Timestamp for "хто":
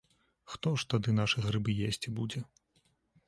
0.51-0.69